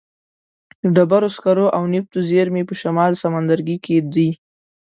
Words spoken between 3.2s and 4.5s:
سمندرګي کې دي.